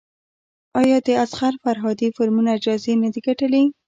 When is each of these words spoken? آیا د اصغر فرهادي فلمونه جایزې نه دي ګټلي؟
آیا 0.81 0.97
د 1.07 1.09
اصغر 1.23 1.53
فرهادي 1.63 2.07
فلمونه 2.17 2.51
جایزې 2.65 2.93
نه 3.03 3.09
دي 3.13 3.21
ګټلي؟ 3.27 3.63